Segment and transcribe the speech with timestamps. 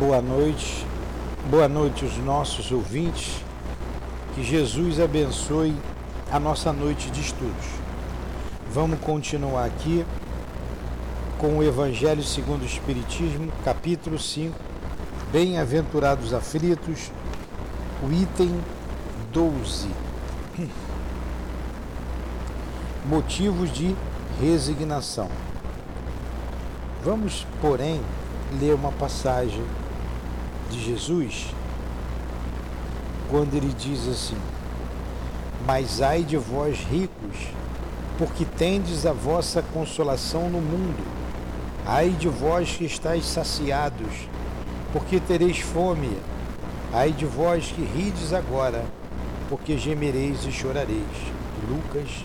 [0.00, 0.86] Boa noite,
[1.50, 3.44] boa noite aos nossos ouvintes.
[4.34, 5.76] Que Jesus abençoe
[6.32, 7.66] a nossa noite de estudos.
[8.72, 10.06] Vamos continuar aqui
[11.36, 14.56] com o Evangelho segundo o Espiritismo, capítulo 5,
[15.30, 17.12] Bem-aventurados aflitos,
[18.02, 18.58] o item
[19.30, 19.86] 12.
[23.04, 23.94] Motivos de
[24.40, 25.28] resignação.
[27.04, 28.00] Vamos, porém,
[28.58, 29.62] ler uma passagem
[30.70, 31.52] de Jesus
[33.28, 34.36] quando ele diz assim:
[35.66, 37.36] Mas ai de vós ricos,
[38.18, 41.20] porque tendes a vossa consolação no mundo.
[41.86, 44.28] Ai de vós que estáis saciados,
[44.92, 46.16] porque tereis fome.
[46.92, 48.84] Ai de vós que rides agora,
[49.48, 51.04] porque gemereis e chorareis.
[51.68, 52.24] Lucas,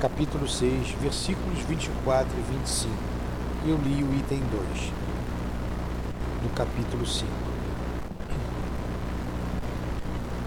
[0.00, 2.92] capítulo 6, versículos 24 e 25.
[3.66, 5.03] Eu li o item 2
[6.44, 7.26] do capítulo 5.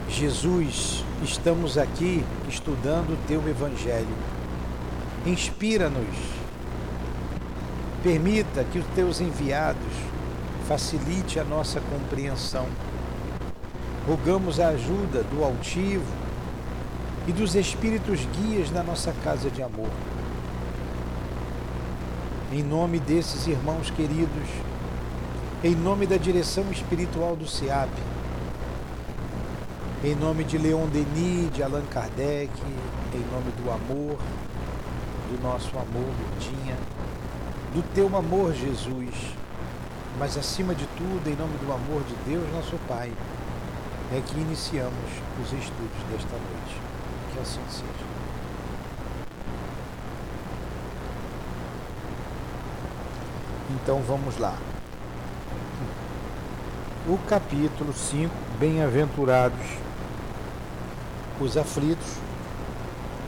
[0.08, 4.16] Jesus, estamos aqui estudando o teu evangelho.
[5.26, 6.16] Inspira-nos.
[8.04, 9.82] Permita que os teus enviados
[10.68, 12.68] facilite a nossa compreensão.
[14.08, 16.14] Rogamos a ajuda do altivo
[17.28, 19.90] e dos espíritos guias na nossa casa de amor.
[22.54, 24.48] Em nome desses irmãos queridos,
[25.64, 27.90] em nome da direção espiritual do SEAP,
[30.04, 32.52] em nome de Leon Denis, de Allan Kardec,
[33.12, 34.20] em nome do amor,
[35.32, 36.76] do nosso amor, Lurdinha,
[37.74, 39.34] do teu amor, Jesus,
[40.20, 43.12] mas acima de tudo, em nome do amor de Deus, nosso Pai,
[44.14, 45.10] é que iniciamos
[45.42, 46.80] os estudos desta noite.
[47.34, 48.08] Que assim seja.
[53.72, 54.56] Então vamos lá
[57.10, 59.66] o capítulo 5, Bem-aventurados
[61.40, 62.18] os aflitos,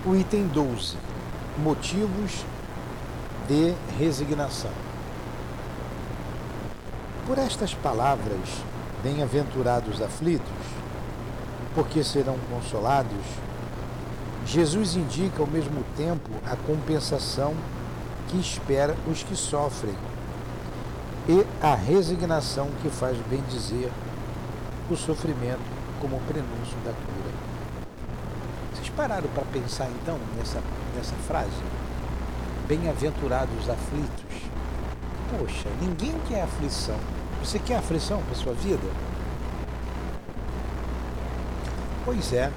[0.06, 0.98] o item 12,
[1.60, 2.44] motivos
[3.48, 4.72] de resignação.
[7.26, 8.50] Por estas palavras,
[9.02, 10.50] bem-aventurados aflitos,
[11.74, 13.26] porque serão consolados,
[14.46, 17.54] Jesus indica ao mesmo tempo a compensação
[18.28, 19.96] que espera os que sofrem
[21.28, 23.92] e a resignação que faz bem dizer
[24.90, 25.60] o sofrimento
[26.00, 27.34] como prenúncio da cura.
[28.74, 30.62] Vocês pararam para pensar então nessa,
[30.96, 31.50] nessa frase?
[32.68, 34.50] Bem-aventurados os aflitos.
[35.38, 36.98] Poxa, ninguém quer aflição.
[37.44, 38.88] Você quer aflição para sua vida?
[42.06, 42.52] Pois é.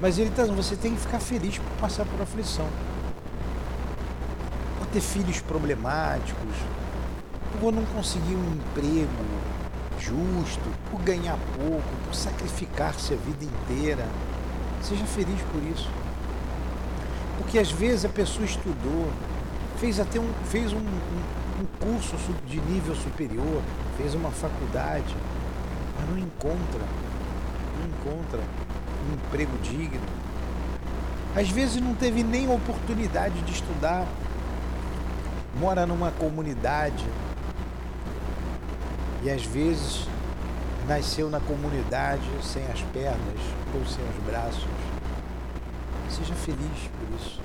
[0.00, 2.66] Mas ele está você tem que ficar feliz por passar por aflição.
[4.78, 6.54] Por ter filhos problemáticos,
[7.60, 9.48] por não conseguir um emprego
[9.98, 14.06] justo, por ganhar pouco, por sacrificar-se a vida inteira.
[14.82, 15.90] Seja feliz por isso.
[17.38, 19.10] Porque às vezes a pessoa estudou,
[19.78, 22.16] fez até um, fez um, um, um curso
[22.46, 23.62] de nível superior,
[23.96, 25.14] fez uma faculdade,
[25.96, 26.80] mas não encontra,
[27.78, 28.40] não encontra
[29.08, 30.00] um emprego digno.
[31.36, 34.06] Às vezes não teve nem oportunidade de estudar,
[35.60, 37.04] mora numa comunidade
[39.22, 40.06] e às vezes
[40.86, 43.40] nasceu na comunidade sem as pernas
[43.74, 44.64] ou sem os braços.
[46.08, 47.40] Seja feliz por isso.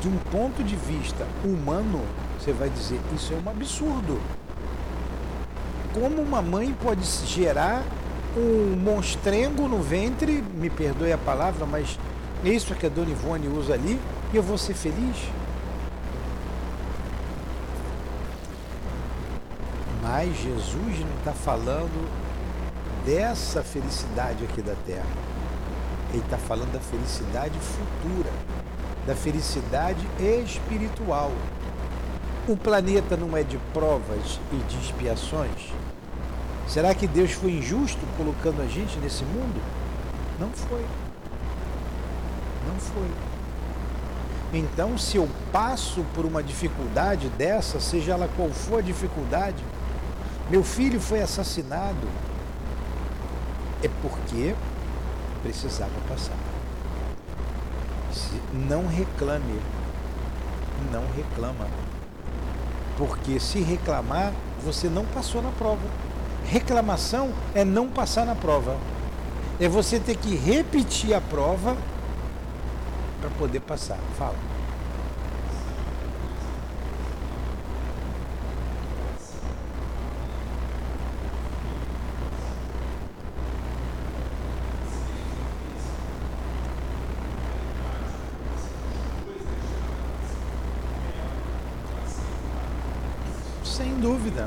[0.00, 2.00] De um ponto de vista humano,
[2.38, 4.20] você vai dizer: isso é um absurdo.
[5.94, 7.82] Como uma mãe pode gerar
[8.36, 11.98] um monstrengo no ventre, me perdoe a palavra, mas
[12.44, 14.00] isso é que a Dona Ivone usa ali,
[14.32, 15.16] e eu vou ser feliz?
[20.24, 22.08] Mas Jesus não está falando
[23.04, 25.04] dessa felicidade aqui da terra.
[26.10, 28.30] Ele está falando da felicidade futura,
[29.04, 30.06] da felicidade
[30.44, 31.32] espiritual.
[32.46, 35.72] O planeta não é de provas e de expiações?
[36.68, 39.60] Será que Deus foi injusto colocando a gente nesse mundo?
[40.38, 40.86] Não foi.
[42.68, 43.08] Não foi.
[44.54, 49.64] Então, se eu passo por uma dificuldade dessa, seja ela qual for a dificuldade,
[50.52, 52.06] meu filho foi assassinado.
[53.82, 54.54] É porque
[55.42, 56.36] precisava passar.
[58.52, 59.58] Não reclame.
[60.92, 61.66] Não reclama.
[62.98, 65.88] Porque se reclamar, você não passou na prova.
[66.44, 68.76] Reclamação é não passar na prova.
[69.58, 71.78] É você ter que repetir a prova
[73.22, 73.98] para poder passar.
[74.18, 74.36] Fala.
[93.72, 94.46] Sem dúvida.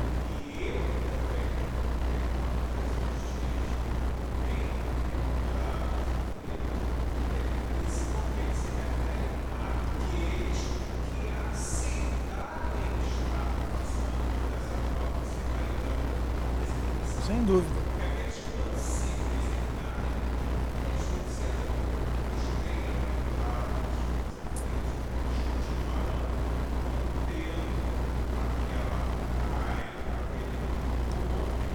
[17.25, 17.85] Sem dúvida.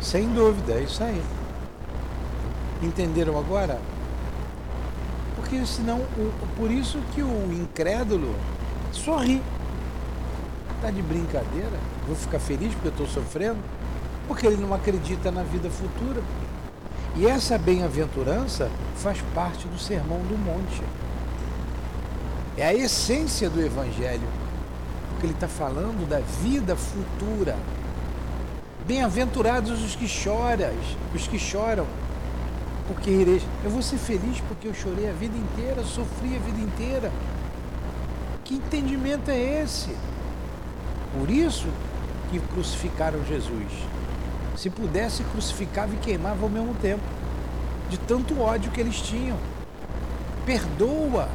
[0.01, 1.23] Sem dúvida, é isso aí.
[2.83, 3.79] Entenderam agora?
[5.37, 8.35] Porque senão, o, por isso que o incrédulo
[8.93, 9.43] sorri.
[10.81, 11.79] Tá de brincadeira?
[12.07, 13.59] Vou ficar feliz porque eu estou sofrendo?
[14.27, 16.23] Porque ele não acredita na vida futura.
[17.17, 20.83] E essa bem-aventurança faz parte do sermão do monte.
[22.57, 24.29] É a essência do Evangelho.
[25.11, 27.57] Porque ele está falando da vida futura.
[28.91, 30.73] Bem-aventurados os que choram,
[31.15, 31.87] os que choram,
[32.89, 33.41] porque ireis.
[33.63, 37.13] Eu vou ser feliz porque eu chorei a vida inteira, sofri a vida inteira.
[38.43, 39.97] Que entendimento é esse?
[41.17, 41.69] Por isso
[42.33, 43.71] que crucificaram Jesus.
[44.57, 47.05] Se pudesse, crucificava e queimava ao mesmo tempo,
[47.89, 49.37] de tanto ódio que eles tinham.
[50.45, 51.29] Perdoa.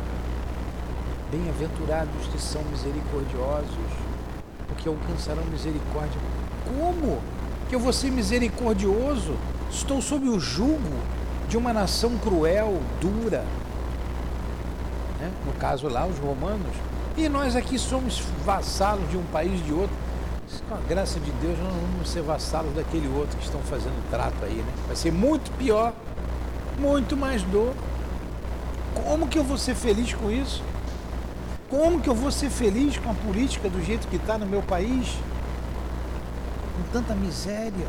[1.31, 3.93] Bem-aventurados que são misericordiosos,
[4.67, 6.19] porque alcançarão misericórdia.
[6.65, 7.21] Como?
[7.69, 9.35] Que eu vou ser misericordioso,
[9.71, 10.99] estou sob o jugo
[11.47, 13.43] de uma nação cruel, dura.
[15.19, 15.31] Né?
[15.45, 16.75] No caso lá, os romanos.
[17.17, 19.95] E nós aqui somos vassalos de um país de outro.
[20.69, 24.09] Com a graça de Deus, nós não vamos ser vassalos daquele outro que estão fazendo
[24.09, 24.73] trato aí, né?
[24.87, 25.93] Vai ser muito pior,
[26.79, 27.73] muito mais dor.
[28.93, 30.63] Como que eu vou ser feliz com isso?
[31.69, 34.61] Como que eu vou ser feliz com a política do jeito que está no meu
[34.61, 35.17] país?
[36.91, 37.87] Tanta miséria,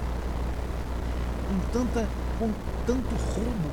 [1.49, 2.51] com, tanta, com
[2.87, 3.71] tanto roubo,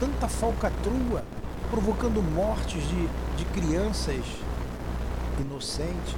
[0.00, 1.24] tanta falcatrua,
[1.70, 4.24] provocando mortes de, de crianças
[5.38, 6.14] inocentes.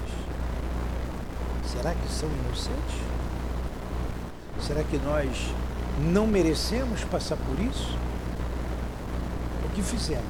[1.66, 3.00] Será que são inocentes?
[4.60, 5.54] Será que nós
[6.12, 7.96] não merecemos passar por isso?
[9.64, 10.24] O que fizemos?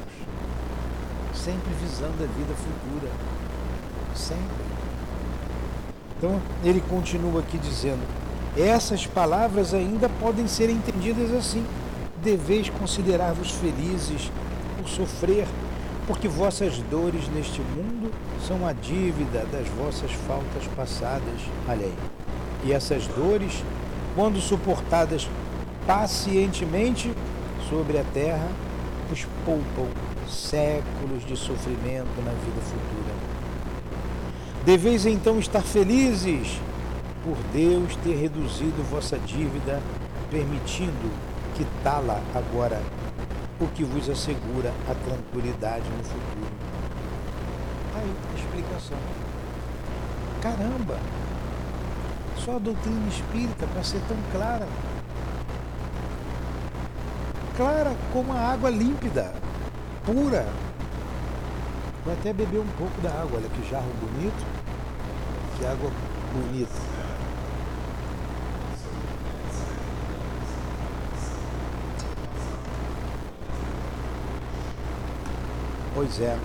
[1.35, 3.11] Sempre visando a vida futura.
[4.15, 4.80] Sempre.
[6.21, 8.07] Então, ele continua aqui dizendo:
[8.55, 11.65] essas palavras ainda podem ser entendidas assim:
[12.23, 14.31] deveis considerar-vos felizes
[14.77, 15.47] por sofrer,
[16.07, 18.13] porque vossas dores neste mundo
[18.47, 21.41] são a dívida das vossas faltas passadas.
[21.67, 21.95] Olha aí.
[22.65, 23.65] E essas dores,
[24.15, 25.27] quando suportadas
[25.87, 27.11] pacientemente
[27.71, 28.49] sobre a terra,
[29.11, 29.89] os poupam
[30.29, 33.20] séculos de sofrimento na vida futura.
[34.65, 36.61] Deveis então estar felizes
[37.25, 39.81] por Deus ter reduzido vossa dívida,
[40.31, 41.11] permitindo
[41.55, 42.81] quitá-la agora,
[43.59, 46.53] o que vos assegura a tranquilidade no futuro.
[47.97, 48.99] Aí, explicação.
[50.43, 50.99] Caramba!
[52.45, 54.67] Só a doutrina espírita para ser tão clara.
[57.57, 59.33] Clara como a água límpida,
[60.05, 60.47] pura.
[62.05, 64.47] Vou até beber um pouco da água, olha que jarro bonito,
[65.59, 65.91] que água
[66.33, 66.73] bonita.
[75.95, 76.39] Pois é.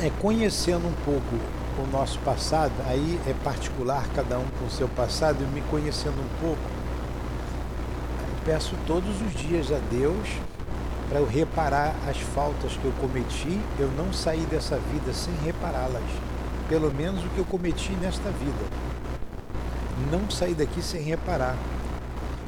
[0.00, 0.06] é.
[0.06, 4.88] É, conhecendo um pouco o nosso passado, aí é particular, cada um com o seu
[4.88, 6.62] passado, e me conhecendo um pouco,
[8.44, 10.28] peço todos os dias a Deus
[11.08, 16.02] para eu reparar as faltas que eu cometi, eu não sair dessa vida sem repará-las
[16.70, 18.64] pelo menos o que eu cometi nesta vida.
[20.08, 21.56] Não sair daqui sem reparar.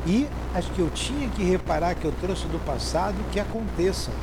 [0.07, 4.15] E as que eu tinha que reparar, que eu trouxe do passado, que aconteçam.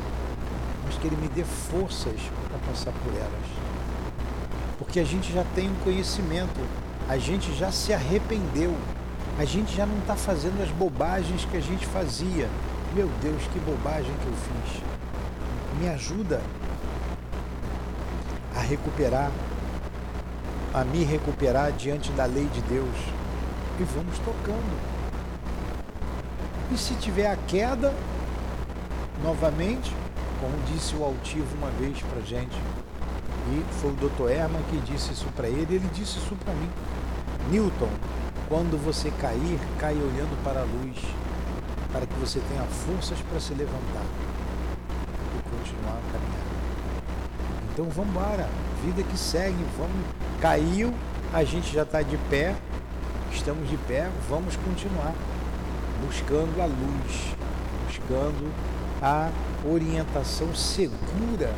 [0.85, 2.15] Mas que Ele me dê forças
[2.47, 3.58] para passar por elas.
[4.89, 6.59] Porque a gente já tem um conhecimento,
[7.07, 8.75] a gente já se arrependeu,
[9.37, 12.49] a gente já não está fazendo as bobagens que a gente fazia.
[12.95, 14.81] Meu Deus, que bobagem que eu fiz.
[15.79, 16.41] Me ajuda
[18.55, 19.31] a recuperar
[20.73, 22.97] a me recuperar diante da lei de Deus.
[23.79, 24.79] E vamos tocando.
[26.71, 27.93] E se tiver a queda,
[29.23, 29.93] novamente,
[30.41, 32.57] como disse o altivo uma vez para gente,
[33.49, 34.29] e foi o Dr.
[34.29, 36.69] Herman que disse isso para ele, ele disse isso para mim.
[37.51, 37.89] Newton,
[38.47, 40.97] quando você cair, cai olhando para a luz.
[41.91, 44.05] para que você tenha forças para se levantar
[45.35, 46.45] e continuar a caminhar.
[47.73, 48.47] Então vamos embora,
[48.85, 50.05] vida que segue, vamos.
[50.39, 50.93] Caiu,
[51.33, 52.55] a gente já está de pé,
[53.31, 55.13] estamos de pé, vamos continuar
[56.05, 57.35] buscando a luz,
[57.87, 58.53] buscando
[59.01, 59.31] a
[59.65, 61.51] orientação segura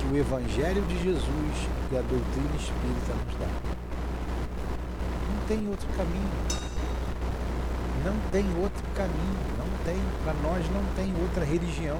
[0.00, 3.46] que o Evangelho de Jesus e a doutrina espírita nos dá.
[5.28, 6.30] Não tem outro caminho.
[8.04, 9.38] Não tem outro caminho.
[9.58, 9.96] Não tem.
[10.24, 11.98] Para nós não tem outra religião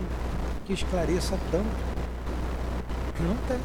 [0.64, 2.00] que esclareça tanto.
[3.21, 3.61] Não tem.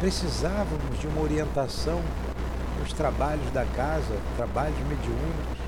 [0.00, 2.02] Precisávamos de uma orientação
[2.78, 5.58] nos trabalhos da casa, trabalhos mediúnicos.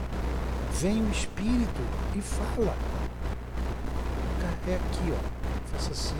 [0.74, 1.80] Vem o Espírito
[2.14, 2.97] e fala.
[4.68, 5.72] É aqui, ó.
[5.72, 6.16] Faça assim.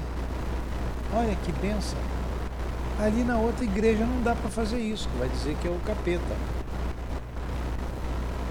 [1.14, 1.99] Olha que benção.
[2.99, 6.35] Ali na outra igreja não dá para fazer isso, vai dizer que é o capeta.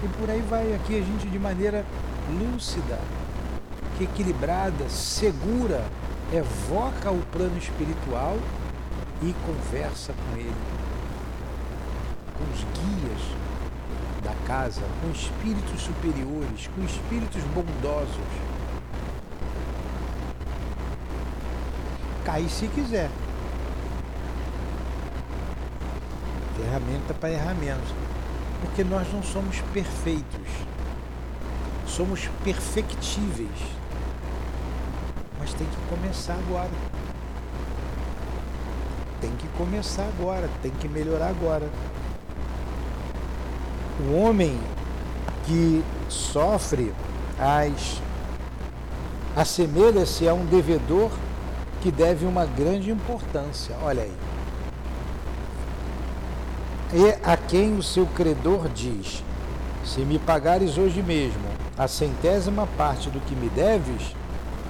[0.04, 1.84] E por aí vai aqui a gente de maneira
[2.30, 3.00] lúcida,
[4.00, 5.84] equilibrada, segura,
[6.32, 8.38] evoca o plano espiritual
[9.20, 10.54] e conversa com ele,
[12.38, 13.20] com os guias
[14.22, 18.47] da casa, com espíritos superiores, com espíritos bondosos.
[22.28, 23.08] Cai se quiser.
[26.58, 27.88] Ferramenta para errar menos.
[28.60, 30.46] Porque nós não somos perfeitos.
[31.86, 33.58] Somos perfectíveis.
[35.38, 36.68] Mas tem que começar agora.
[39.22, 41.66] Tem que começar agora, tem que melhorar agora.
[44.06, 44.60] O homem
[45.46, 46.92] que sofre
[47.38, 48.02] as
[49.34, 51.10] assemelha-se a um devedor
[51.80, 53.76] que deve uma grande importância.
[53.82, 54.14] Olha aí.
[56.92, 59.22] E a quem o seu credor diz:
[59.84, 64.14] Se me pagares hoje mesmo a centésima parte do que me deves,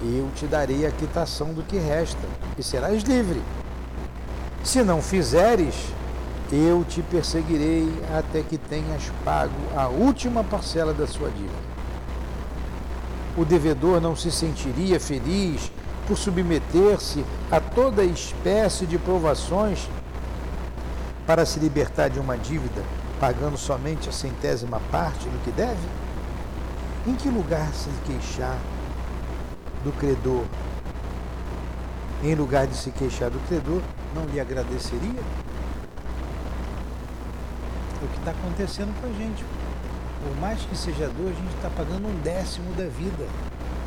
[0.03, 2.19] eu te darei a quitação do que resta,
[2.57, 3.41] e serás livre.
[4.63, 5.75] Se não fizeres,
[6.53, 11.69] eu te perseguirei até que tenhas pago a última parcela da sua dívida.
[13.37, 15.71] O devedor não se sentiria feliz
[16.09, 19.87] por submeter-se a toda espécie de provações
[21.27, 22.83] para se libertar de uma dívida,
[23.21, 25.87] pagando somente a centésima parte do que deve?
[27.07, 28.57] Em que lugar se queixar
[29.85, 30.45] do credor?
[32.25, 33.83] Em lugar de se queixar do credor,
[34.15, 35.21] não lhe agradeceria?
[38.01, 39.45] É o que está acontecendo com a gente.
[40.25, 43.27] Por mais que seja dor, a gente está pagando um décimo da vida.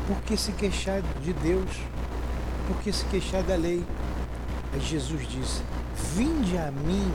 [0.06, 1.68] Por que se queixar de Deus?
[2.72, 3.84] Por que se queixar da lei?
[4.72, 5.62] Aí Jesus disse:
[6.16, 7.12] Vinde a mim,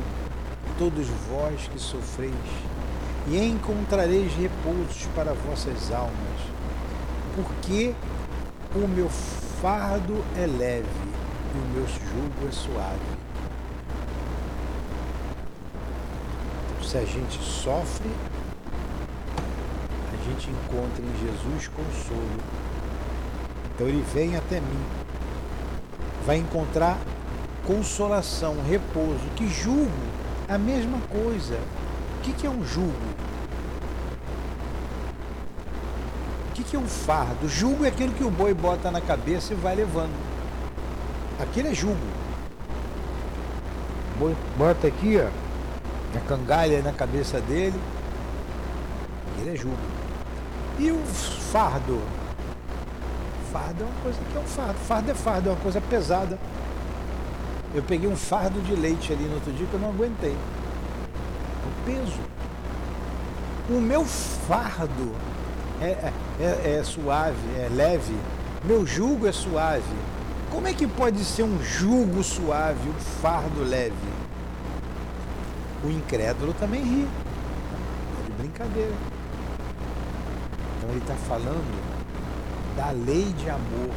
[0.77, 2.31] todos vós que sofreis,
[3.27, 6.13] e encontrareis repousos para vossas almas,
[7.35, 7.95] porque
[8.75, 10.85] o meu fardo é leve
[11.55, 13.17] e o meu jugo é suave.
[16.83, 18.11] Se a gente sofre,
[20.13, 22.67] a gente encontra em Jesus consolo.
[23.73, 25.06] Então ele vem até mim,
[26.27, 26.97] vai encontrar
[27.65, 29.89] consolação, repouso, que julgo
[30.49, 31.57] a mesma coisa.
[32.17, 32.91] O que, é um julgo?
[36.49, 37.47] O que, é um fardo?
[37.47, 40.13] Julgo é aquilo que o boi bota na cabeça e vai levando.
[41.39, 41.95] Aquilo é julgo.
[44.15, 45.29] O boi bota aqui, ó,
[46.17, 47.79] a cangalha na cabeça dele.
[49.31, 49.77] Aquilo é julgo.
[50.77, 50.97] E o
[51.53, 52.01] fardo?
[53.67, 54.79] Fardo é uma coisa que é um fardo.
[54.87, 56.39] Fardo é fardo, é uma coisa pesada.
[57.75, 60.31] Eu peguei um fardo de leite ali no outro dia que eu não aguentei.
[61.65, 62.19] O peso.
[63.69, 65.13] O meu fardo
[65.81, 68.15] é, é, é, é suave, é leve.
[68.63, 69.83] Meu jugo é suave.
[70.49, 73.93] Como é que pode ser um jugo suave, um fardo leve?
[75.83, 77.07] O incrédulo também ri.
[78.21, 78.93] É de brincadeira.
[80.77, 81.96] Então ele está falando
[82.77, 83.89] da lei de amor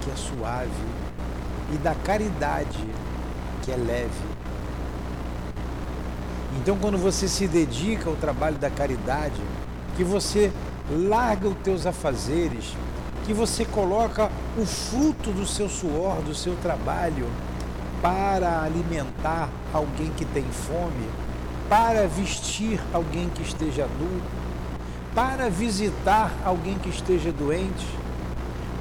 [0.00, 0.70] que é suave
[1.74, 2.86] e da caridade,
[3.62, 4.36] que é leve.
[6.58, 9.42] Então, quando você se dedica ao trabalho da caridade,
[9.96, 10.52] que você
[10.88, 12.74] larga os teus afazeres,
[13.26, 17.28] que você coloca o fruto do seu suor, do seu trabalho,
[18.00, 21.08] para alimentar alguém que tem fome,
[21.68, 24.22] para vestir alguém que esteja nu,
[25.16, 27.86] para visitar alguém que esteja doente,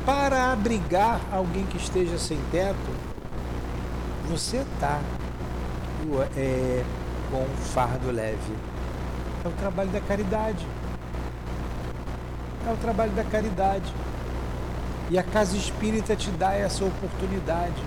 [0.05, 2.75] para abrigar alguém que esteja sem teto,
[4.27, 4.99] você está
[6.35, 6.83] é,
[7.31, 8.53] com um fardo leve.
[9.45, 10.67] É o trabalho da caridade.
[12.67, 13.93] É o trabalho da caridade.
[15.09, 17.81] E a casa espírita te dá essa oportunidade.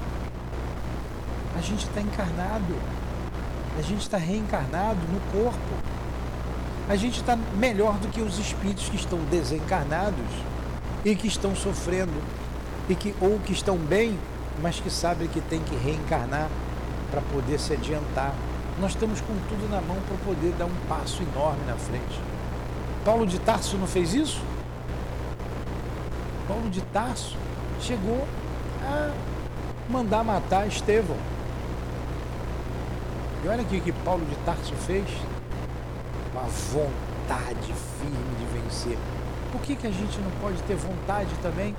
[1.54, 2.74] A gente está encarnado.
[3.78, 5.97] A gente está reencarnado no corpo.
[6.88, 10.24] A gente está melhor do que os espíritos que estão desencarnados
[11.04, 12.14] e que estão sofrendo
[12.88, 14.18] e que ou que estão bem,
[14.62, 16.48] mas que sabem que tem que reencarnar
[17.10, 18.34] para poder se adiantar.
[18.80, 22.18] Nós estamos com tudo na mão para poder dar um passo enorme na frente.
[23.04, 24.40] Paulo de Tarso não fez isso?
[26.46, 27.36] Paulo de Tarso
[27.82, 28.26] chegou
[28.82, 29.10] a
[29.90, 31.18] mandar matar Estevão.
[33.44, 35.06] E olha o que Paulo de Tarso fez.
[36.38, 38.96] Uma vontade firme de vencer.
[39.50, 41.74] Por que, que a gente não pode ter vontade também?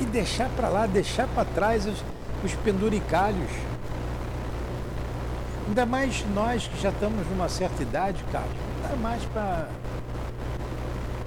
[0.00, 2.02] E deixar para lá, deixar para trás os,
[2.42, 3.50] os penduricalhos.
[5.68, 8.48] Ainda mais nós que já estamos numa certa idade, cara.
[8.82, 9.68] Não dá mais para.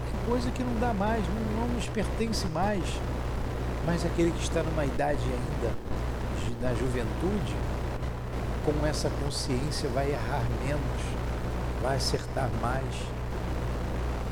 [0.08, 2.84] É coisa que não dá mais, não, não nos pertence mais.
[3.86, 5.76] Mas aquele que está numa idade ainda,
[6.60, 7.56] na juventude,
[8.66, 11.23] com essa consciência vai errar menos,
[11.84, 12.96] vai acertar mais,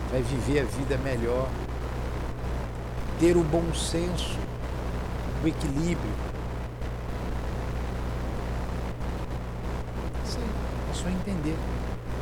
[0.09, 1.49] vai viver a vida melhor,
[3.19, 4.39] ter o bom senso,
[5.43, 6.13] o equilíbrio.
[10.25, 10.49] Isso aí,
[10.89, 11.57] é só entender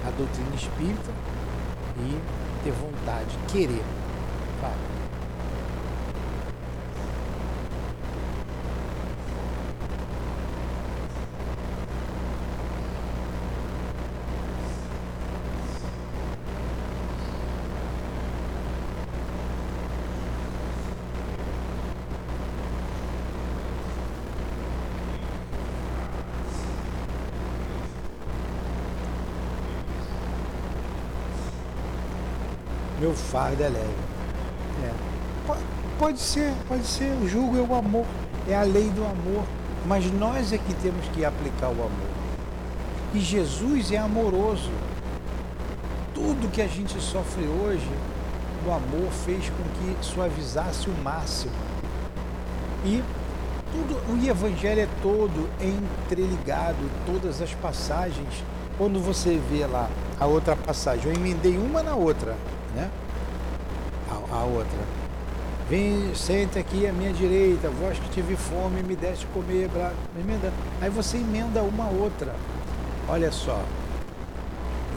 [0.07, 1.11] a doutrina espírita
[1.99, 2.19] e
[2.63, 3.83] ter vontade, querer.
[4.59, 4.99] Fala.
[32.99, 33.93] meu fardo é leve.
[34.83, 34.91] É.
[35.45, 35.61] Pode,
[35.97, 37.11] pode ser, pode ser.
[37.21, 38.05] O jugo é o amor,
[38.47, 39.43] é a lei do amor.
[39.85, 42.09] Mas nós é que temos que aplicar o amor.
[43.13, 44.71] E Jesus é amoroso.
[46.13, 47.89] Tudo que a gente sofre hoje,
[48.67, 51.53] o amor fez com que suavizasse o máximo.
[52.83, 53.01] E
[53.71, 58.43] tudo, o Evangelho é todo entreligado, todas as passagens.
[58.77, 62.35] Quando você vê lá a outra passagem, eu emendei uma na outra
[62.75, 62.89] né?
[64.39, 64.79] A, outra.
[65.69, 70.51] Vem, senta aqui à minha direita, vós que tive fome, me deste comer, blá, emenda.
[70.81, 72.33] Aí você emenda uma outra.
[73.07, 73.61] Olha só.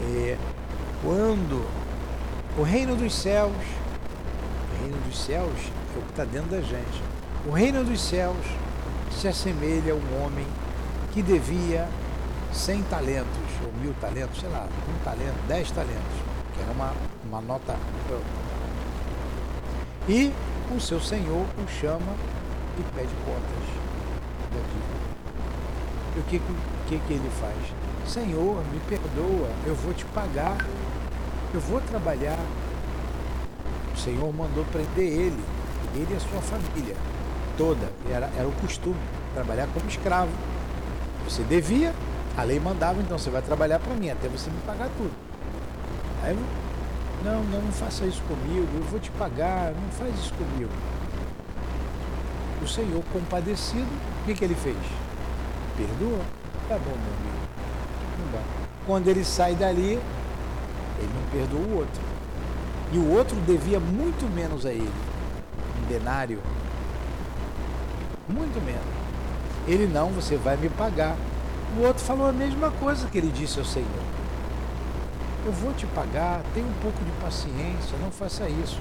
[0.01, 0.37] É,
[1.03, 1.65] quando
[2.57, 5.53] o reino dos céus, o reino dos céus
[5.95, 7.03] é o que está dentro da gente.
[7.45, 8.45] O reino dos céus
[9.11, 10.47] se assemelha a um homem
[11.13, 11.87] que devia
[12.53, 13.27] cem talentos,
[13.65, 16.93] ou mil talentos, sei lá, um talento, dez talentos que era uma,
[17.25, 17.75] uma nota.
[20.07, 20.33] E
[20.75, 22.13] o seu senhor o chama
[22.77, 23.83] e pede contas
[24.51, 25.03] da dívida.
[26.15, 26.41] E o que,
[26.87, 28.11] que, que ele faz?
[28.11, 30.57] Senhor, me perdoa, eu vou te pagar,
[31.53, 32.39] eu vou trabalhar.
[33.93, 35.43] O Senhor mandou prender ele,
[35.95, 36.95] ele e a sua família
[37.57, 37.89] toda.
[38.09, 38.99] Era, era o costume,
[39.33, 40.31] trabalhar como escravo.
[41.23, 41.93] Você devia,
[42.35, 45.13] a lei mandava, então você vai trabalhar para mim, até você me pagar tudo.
[46.23, 46.37] Aí,
[47.23, 50.71] não, não, não faça isso comigo, eu vou te pagar, não faz isso comigo.
[52.61, 53.87] O Senhor, compadecido,
[54.21, 54.77] o que, que ele fez?
[55.77, 56.19] Perdoa.
[56.67, 57.47] Tá bom, meu amigo.
[58.19, 58.43] Não dá.
[58.85, 59.99] Quando ele sai dali,
[60.99, 62.01] ele não perdoa o outro.
[62.91, 64.93] E o outro devia muito menos a ele.
[65.81, 66.39] Um denário.
[68.27, 68.81] Muito menos.
[69.67, 71.15] Ele não, você vai me pagar.
[71.77, 74.12] O outro falou a mesma coisa que ele disse ao Senhor
[75.45, 78.79] eu vou te pagar, tenha um pouco de paciência, não faça isso.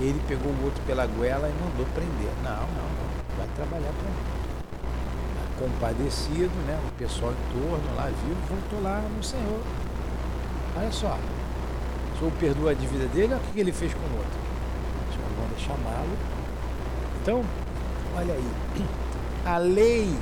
[0.00, 2.32] Ele pegou o outro pela goela e mandou prender.
[2.42, 4.36] Não, não, não, vai trabalhar para mim.
[5.58, 6.78] Compadecido, né?
[6.86, 9.60] O pessoal em torno lá viu, voltou lá no Senhor.
[10.76, 11.16] Olha só,
[12.14, 14.38] o Senhor perdoa a dívida dele, olha o que ele fez com o outro.
[15.08, 16.16] O Senhor manda chamá-lo.
[17.22, 17.42] Então,
[18.14, 18.52] olha aí,
[19.46, 20.14] a lei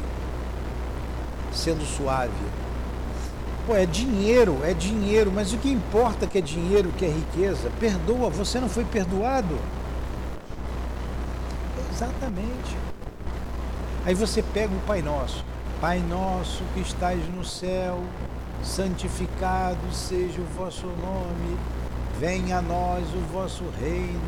[1.52, 2.32] sendo suave,
[3.66, 7.70] Pô, é dinheiro, é dinheiro, mas o que importa que é dinheiro, que é riqueza?
[7.80, 9.58] Perdoa, você não foi perdoado?
[11.90, 12.76] Exatamente.
[14.04, 15.42] Aí você pega o Pai Nosso.
[15.80, 18.02] Pai nosso que estais no céu,
[18.62, 21.58] santificado seja o vosso nome,
[22.18, 24.22] venha a nós o vosso reino,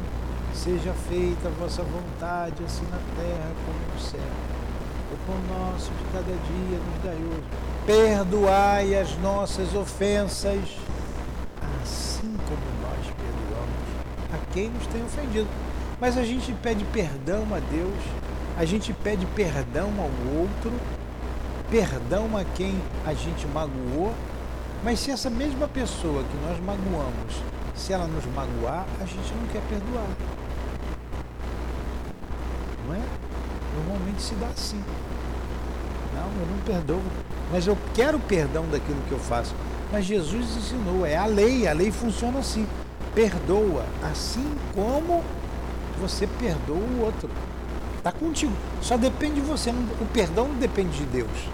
[0.53, 4.46] seja feita a vossa vontade, assim na terra como no céu.
[5.27, 10.59] Pão nosso de cada dia nos dai hoje perdoai as nossas ofensas,
[11.81, 15.47] assim como nós perdoamos a quem nos tem ofendido.
[16.01, 17.95] Mas a gente pede perdão a Deus,
[18.59, 20.73] a gente pede perdão ao outro,
[21.71, 22.75] perdão a quem
[23.07, 24.13] a gente magoou,
[24.83, 27.41] mas se essa mesma pessoa que nós magoamos,
[27.77, 30.09] se ela nos magoar, a gente não quer perdoar.
[32.85, 33.01] Não é?
[33.77, 34.83] Normalmente se dá assim.
[36.39, 37.03] Eu não perdoo,
[37.51, 39.55] mas eu quero perdão daquilo que eu faço.
[39.91, 42.67] Mas Jesus ensinou, é a lei, a lei funciona assim.
[43.15, 45.25] Perdoa, assim como
[45.99, 47.31] você perdoa o outro.
[47.97, 48.53] Está contigo.
[48.83, 49.71] Só depende de você.
[49.71, 51.49] O perdão não depende de Deus.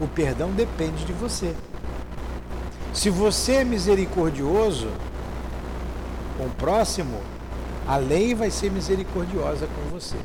[0.00, 1.54] O perdão depende de você.
[2.92, 4.88] Se você é misericordioso
[6.36, 7.20] com o próximo,
[7.86, 10.16] a lei vai ser misericordiosa com você.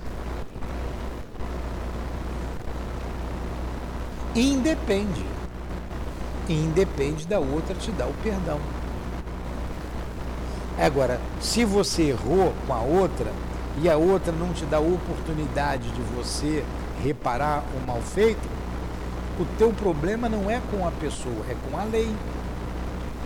[4.35, 5.23] Independe.
[6.49, 8.59] Independe da outra te dar o perdão.
[10.79, 13.31] Agora, se você errou com a outra
[13.79, 16.65] e a outra não te dá a oportunidade de você
[17.03, 18.41] reparar o mal feito,
[19.39, 22.11] o teu problema não é com a pessoa, é com a lei.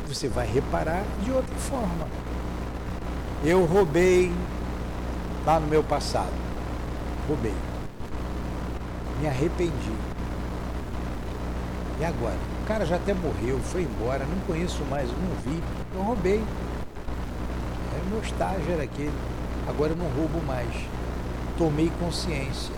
[0.09, 2.07] Você vai reparar de outra forma.
[3.45, 4.29] Eu roubei
[5.45, 6.33] lá no meu passado.
[7.29, 7.55] Roubei.
[9.21, 10.06] Me arrependi.
[11.99, 12.37] E agora?
[12.63, 15.63] O cara já até morreu, foi embora, não conheço mais, não vi.
[15.95, 16.43] Eu roubei.
[17.93, 19.13] Era meu estágio, era aquele.
[19.67, 20.69] Agora eu não roubo mais.
[21.57, 22.75] Tomei consciência.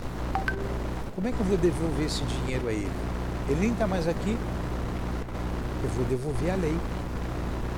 [1.14, 2.92] Como é que eu vou devolver esse dinheiro a ele?
[3.50, 4.38] Ele nem está mais aqui.
[5.84, 6.78] Eu vou devolver a lei.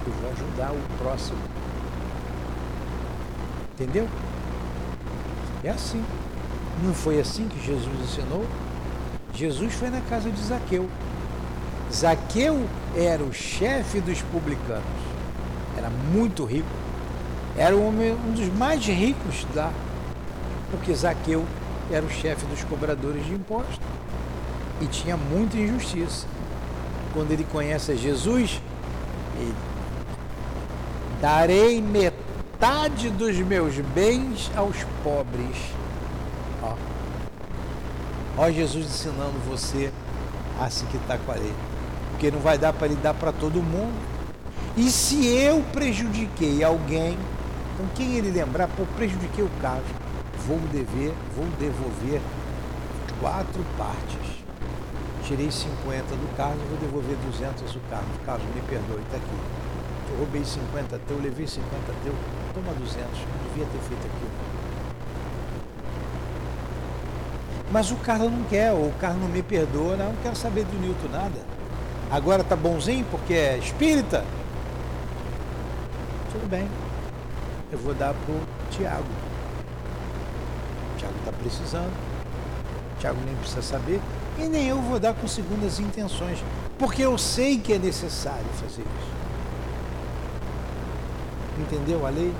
[0.05, 1.39] Eu vou ajudar o próximo.
[3.73, 4.07] Entendeu?
[5.63, 6.03] É assim.
[6.83, 8.45] Não foi assim que Jesus ensinou?
[9.33, 10.87] Jesus foi na casa de Zaqueu.
[11.91, 14.83] Zaqueu era o chefe dos publicanos.
[15.77, 16.67] Era muito rico.
[17.57, 17.91] Era um,
[18.33, 19.73] dos mais ricos lá.
[20.71, 21.45] Porque Zaqueu
[21.91, 23.79] era o chefe dos cobradores de impostos.
[24.79, 26.25] E tinha muita injustiça.
[27.13, 28.61] Quando ele conhece Jesus,
[29.37, 29.53] ele
[31.19, 35.57] darei metade dos meus bens aos pobres.
[36.63, 36.75] Ó,
[38.37, 39.91] Ó Jesus ensinando você
[40.59, 41.53] a se quitar com a lei
[42.21, 43.99] porque não vai dar para ele dar para todo mundo.
[44.77, 47.17] E se eu prejudiquei alguém,
[47.75, 49.81] com quem ele lembrar, pô, prejudiquei o caso,
[50.45, 52.21] vou dever, vou devolver
[53.19, 54.43] quatro partes.
[55.23, 58.11] Tirei 50 do Carlos, vou devolver 200 do Carlos.
[58.23, 60.11] Carlos, me perdoe, está aqui.
[60.11, 61.69] Eu roubei 50 teu, levei 50
[62.03, 62.13] teu,
[62.53, 64.31] toma 200, não devia ter feito aquilo.
[67.71, 70.65] Mas o Carlos não quer, ou o Carlos não me perdoa, não, não quero saber
[70.65, 71.50] do Newton nada.
[72.11, 74.25] Agora tá bonzinho porque é espírita?
[76.29, 76.67] Tudo bem.
[77.71, 78.35] Eu vou dar pro
[78.69, 79.05] Tiago.
[80.97, 81.93] Tiago está precisando.
[82.99, 84.01] Tiago nem precisa saber.
[84.37, 86.43] E nem eu vou dar com segundas intenções.
[86.77, 89.11] Porque eu sei que é necessário fazer isso.
[91.61, 92.33] Entendeu a lei?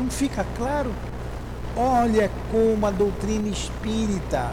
[0.00, 0.92] Não fica claro?
[1.76, 4.52] Olha como a doutrina espírita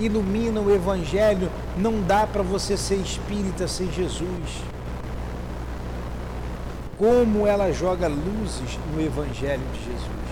[0.00, 4.62] ilumina o Evangelho, não dá para você ser espírita sem Jesus.
[6.98, 10.22] Como ela joga luzes no Evangelho de Jesus.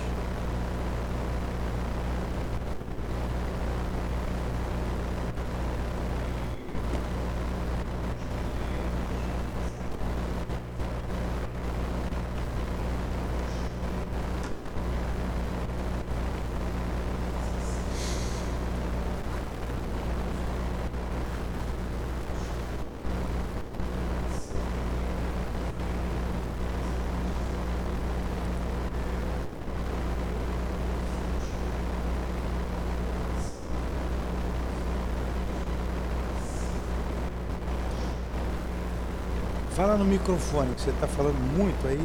[39.81, 42.01] Fala no microfone, que você está falando muito aí.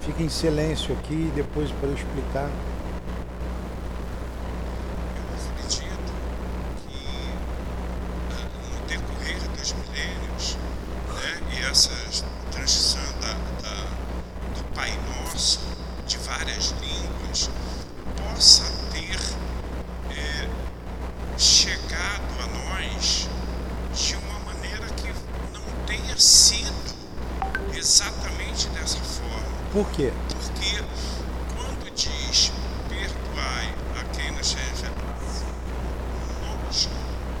[0.00, 2.48] Fica em silêncio aqui, depois para eu explicar.
[29.80, 30.12] Por quê?
[30.28, 30.84] Porque
[31.56, 32.52] quando diz
[32.86, 34.92] perdoai a quem nos é rejeita,
[36.66, 36.88] nós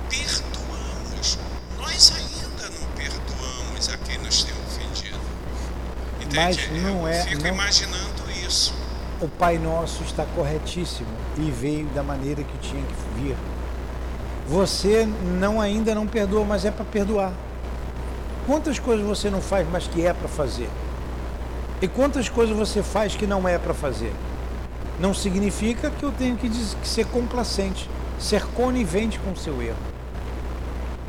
[0.08, 1.38] perdoamos.
[1.78, 5.18] Nós ainda não perdoamos a quem nos tem ofendido.
[6.18, 6.34] Entende?
[6.34, 7.20] Mas não é.
[7.20, 7.24] Eu.
[7.26, 7.50] Fico não...
[7.50, 8.72] imaginando isso.
[9.20, 13.36] O Pai Nosso está corretíssimo e veio da maneira que tinha que vir.
[14.48, 15.06] Você
[15.38, 17.34] não ainda não perdoa, mas é para perdoar.
[18.46, 20.70] Quantas coisas você não faz, mas que é para fazer?
[21.82, 24.12] E quantas coisas você faz que não é para fazer?
[24.98, 26.50] Não significa que eu tenho que,
[26.86, 27.88] ser complacente,
[28.18, 29.78] ser conivente com o seu erro.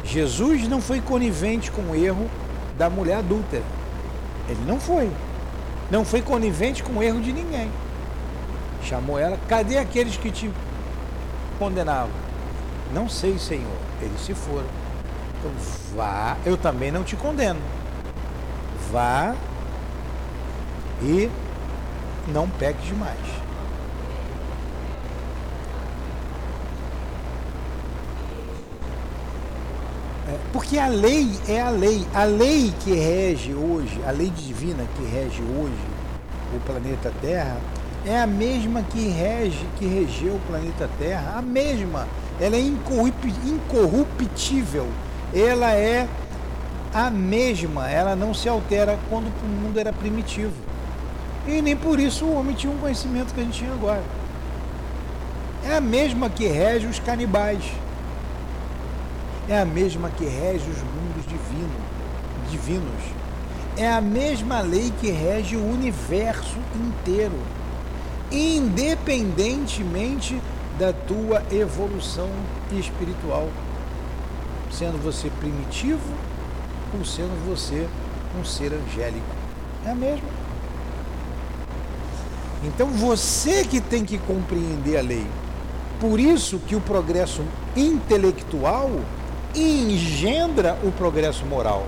[0.05, 2.29] Jesus não foi conivente com o erro
[2.77, 3.63] da mulher adúltera.
[4.47, 5.11] Ele não foi.
[5.91, 7.69] Não foi conivente com o erro de ninguém.
[8.81, 10.49] Chamou ela, cadê aqueles que te
[11.59, 12.11] condenavam?
[12.93, 13.77] Não sei, Senhor.
[14.01, 14.67] Eles se foram.
[15.37, 15.51] Então
[15.93, 17.59] vá, eu também não te condeno.
[18.89, 19.35] Vá
[21.01, 21.29] e
[22.27, 23.17] não peques demais.
[30.27, 32.05] É, porque a lei é a lei.
[32.13, 35.91] A lei que rege hoje, a lei divina que rege hoje
[36.55, 37.57] o planeta Terra,
[38.05, 42.07] é a mesma que rege, que regeu o planeta Terra, a mesma.
[42.39, 44.87] Ela é incorruptível.
[45.33, 46.07] Ela é
[46.93, 50.70] a mesma, ela não se altera quando o mundo era primitivo.
[51.47, 54.03] E nem por isso o homem tinha um conhecimento que a gente tinha agora.
[55.63, 57.63] É a mesma que rege os canibais
[59.51, 61.75] é a mesma que rege os mundos divino,
[62.49, 63.03] divinos.
[63.75, 67.37] É a mesma lei que rege o universo inteiro,
[68.31, 70.41] independentemente
[70.79, 72.29] da tua evolução
[72.71, 73.49] espiritual,
[74.71, 76.13] sendo você primitivo
[76.97, 77.89] ou sendo você
[78.39, 79.35] um ser angélico.
[79.85, 80.40] É a mesma.
[82.63, 85.25] Então você que tem que compreender a lei.
[85.99, 87.43] Por isso que o progresso
[87.75, 88.89] intelectual
[89.55, 91.85] engendra o progresso moral.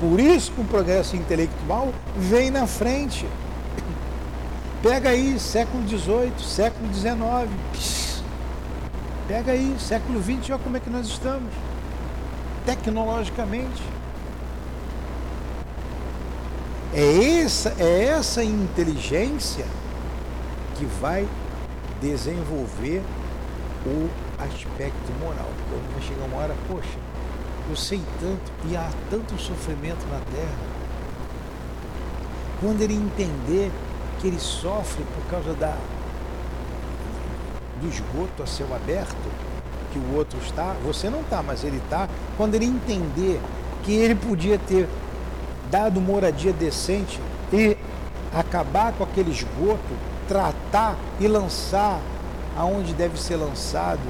[0.00, 3.26] Por isso que o progresso intelectual vem na frente.
[4.82, 8.02] Pega aí século XVIII, século XIX.
[9.28, 11.52] Pega aí século XX, olha como é que nós estamos.
[12.66, 13.82] Tecnologicamente.
[16.94, 19.64] É essa, é essa inteligência
[20.76, 21.26] que vai
[22.02, 23.02] desenvolver
[23.86, 25.48] o aspecto moral.
[25.68, 26.98] Porque vai chegar uma hora, poxa,
[27.70, 30.72] eu sei tanto e há tanto sofrimento na Terra.
[32.60, 33.70] Quando ele entender
[34.20, 35.76] que ele sofre por causa da,
[37.80, 39.16] do esgoto a céu aberto,
[39.92, 43.40] que o outro está, você não está, mas ele está, quando ele entender
[43.82, 44.88] que ele podia ter
[45.72, 47.18] dado moradia decente
[47.50, 47.78] e
[48.30, 49.96] acabar com aquele esgoto,
[50.28, 51.98] tratar e lançar
[52.54, 54.00] aonde deve ser lançado,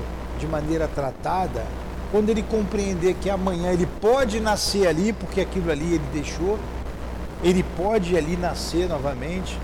[0.40, 1.64] de maneira tratada,
[2.11, 6.59] quando ele compreender que amanhã ele pode nascer ali, porque aquilo ali ele deixou,
[7.44, 9.57] ele pode ali nascer novamente,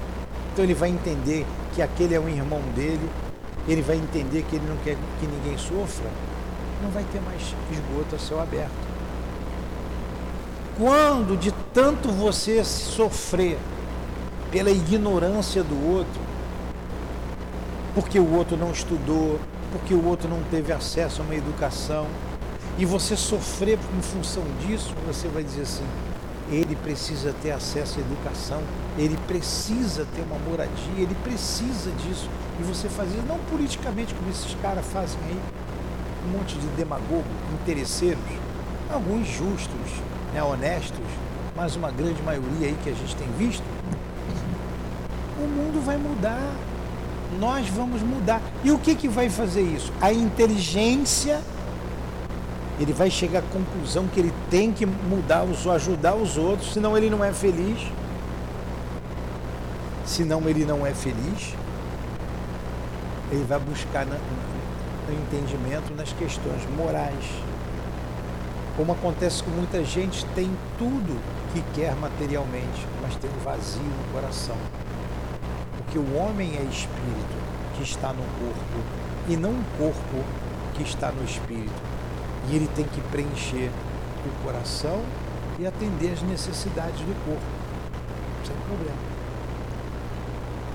[0.53, 3.11] então ele vai entender que aquele é um irmão dele,
[3.67, 6.09] ele vai entender que ele não quer que ninguém sofra,
[6.81, 8.88] não vai ter mais esgoto a céu aberto.
[10.79, 13.59] Quando de tanto você sofrer
[14.49, 16.21] pela ignorância do outro,
[17.97, 19.41] porque o outro não estudou,
[19.73, 22.07] porque o outro não teve acesso a uma educação,
[22.79, 25.85] e você sofrer em função disso, você vai dizer assim:
[26.49, 28.63] ele precisa ter acesso à educação,
[28.97, 32.31] ele precisa ter uma moradia, ele precisa disso.
[32.61, 35.41] E você faz isso não politicamente, como esses caras fazem aí,
[36.29, 37.27] um monte de demagogo,
[37.61, 38.23] interesseiros,
[38.89, 39.91] alguns justos,
[40.33, 41.07] né, honestos,
[41.57, 43.65] mas uma grande maioria aí que a gente tem visto.
[45.39, 46.53] O mundo vai mudar
[47.39, 48.41] nós vamos mudar.
[48.65, 49.93] E o que, que vai fazer isso?
[50.01, 51.41] A inteligência,
[52.81, 57.11] ele vai chegar à conclusão que ele tem que mudar, ajudar os outros, senão ele
[57.11, 57.81] não é feliz.
[60.07, 61.55] Senão ele não é feliz.
[63.31, 64.15] Ele vai buscar no
[65.13, 67.25] entendimento nas questões morais.
[68.79, 71.21] Como acontece com muita gente, tem tudo
[71.53, 74.55] que quer materialmente, mas tem um vazio no coração.
[75.77, 77.37] Porque o homem é espírito
[77.75, 78.85] que está no corpo
[79.27, 80.25] e não o corpo
[80.75, 81.83] que está no espírito.
[82.49, 83.69] E ele tem que preencher
[84.25, 85.03] o coração
[85.59, 87.43] e atender às necessidades do corpo.
[88.47, 88.99] Sem problema.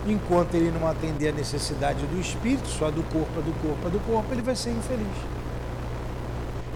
[0.05, 4.33] Enquanto ele não atender a necessidade do espírito, só do corpo, do corpo, do corpo,
[4.33, 5.42] ele vai ser infeliz.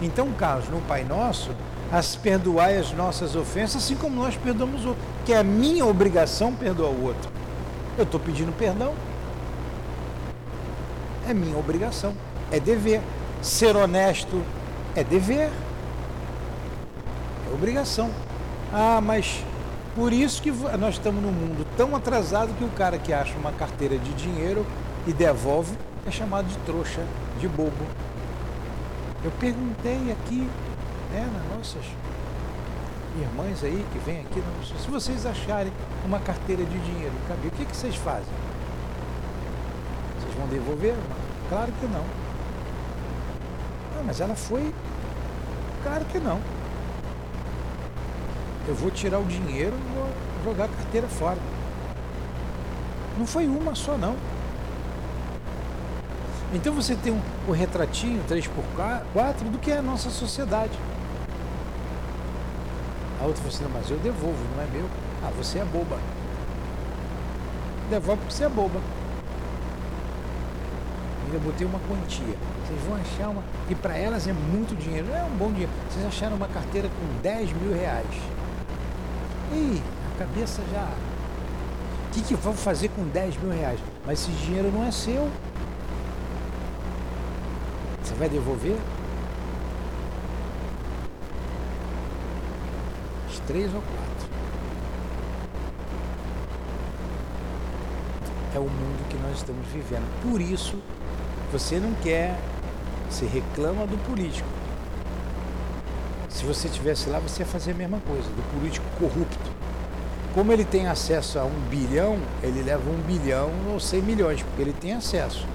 [0.01, 1.51] Então, caso no Pai Nosso,
[1.91, 5.85] as perdoai as nossas ofensas, assim como nós perdoamos o outro, que é a minha
[5.85, 7.29] obrigação perdoar o outro.
[7.97, 8.93] Eu estou pedindo perdão.
[11.27, 12.13] É minha obrigação.
[12.51, 13.01] É dever.
[13.41, 14.41] Ser honesto
[14.95, 15.49] é dever.
[17.49, 18.09] É obrigação.
[18.71, 19.43] Ah, mas
[19.97, 23.51] Por isso que nós estamos num mundo tão atrasado que o cara que acha uma
[23.51, 24.63] carteira de dinheiro
[25.07, 27.01] e devolve é chamado de trouxa,
[27.39, 27.83] de bobo.
[29.23, 30.49] Eu perguntei aqui,
[31.11, 31.83] né, nas nossas
[33.19, 34.43] irmãs aí que vêm aqui,
[34.79, 35.73] se vocês acharem
[36.05, 38.33] uma carteira de dinheiro, cabelo, o que, que vocês fazem?
[40.19, 40.95] Vocês vão devolver?
[41.49, 42.03] Claro que não.
[43.97, 44.71] Ah, mas ela foi?
[45.83, 46.39] Claro que não.
[48.67, 51.39] Eu vou tirar o dinheiro e vou jogar a carteira fora.
[53.17, 54.15] Não foi uma só não.
[56.53, 60.77] Então você tem um, o retratinho 3x4 do que é a nossa sociedade.
[63.19, 64.85] A outra falou assim, não, mas eu devolvo, não é meu.
[65.23, 65.97] Ah, você é boba.
[67.89, 68.79] Devolve porque você é boba.
[71.33, 72.35] Eu botei uma quantia.
[72.65, 73.43] Vocês vão achar uma.
[73.69, 75.07] E para elas é muito dinheiro.
[75.11, 75.71] É um bom dinheiro.
[75.89, 78.07] Vocês acharam uma carteira com 10 mil reais.
[79.51, 79.81] E
[80.15, 80.87] a cabeça já.
[82.07, 83.79] O que, que vão fazer com 10 mil reais?
[84.05, 85.29] Mas esse dinheiro não é seu.
[88.17, 88.75] Vai devolver?
[93.29, 94.27] Os três ou quatro.
[98.55, 100.07] É o mundo que nós estamos vivendo.
[100.23, 100.77] Por isso,
[101.51, 102.35] você não quer,
[103.07, 104.49] você reclama do político.
[106.27, 109.51] Se você estivesse lá, você ia fazer a mesma coisa, do político corrupto.
[110.33, 114.61] Como ele tem acesso a um bilhão, ele leva um bilhão ou 100 milhões, porque
[114.61, 115.45] ele tem acesso.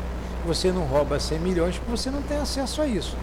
[0.46, 3.16] Você não rouba 100 milhões porque você não tem acesso a isso.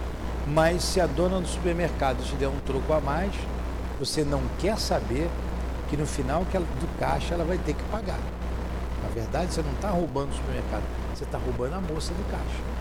[0.48, 3.34] Mas se a dona do supermercado te der um troco a mais,
[4.00, 5.30] você não quer saber
[5.90, 8.20] que no final do caixa ela vai ter que pagar.
[9.04, 12.80] Na verdade, você não está roubando o supermercado, você está roubando a moça do caixa.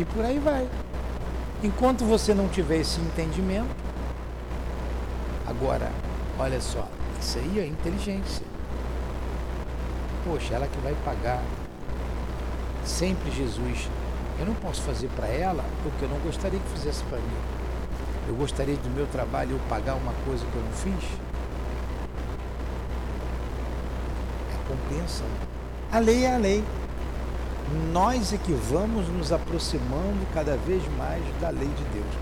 [0.00, 0.66] E por aí vai.
[1.62, 3.68] Enquanto você não tiver esse entendimento,
[5.46, 5.92] agora,
[6.38, 6.88] olha só,
[7.20, 8.46] isso aí é inteligência.
[10.24, 11.42] Poxa, ela que vai pagar
[12.90, 13.88] sempre Jesus.
[14.38, 17.38] Eu não posso fazer para ela porque eu não gostaria que fizesse para mim.
[18.28, 21.08] Eu gostaria do meu trabalho eu pagar uma coisa que eu não fiz.
[24.52, 25.24] É compensa.
[25.92, 26.64] A lei é a lei
[27.92, 32.14] nós é que vamos nos aproximando cada vez mais da lei de Deus.